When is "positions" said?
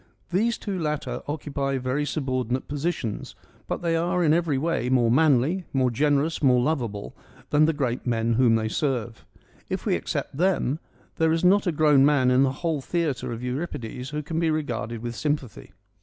2.67-3.35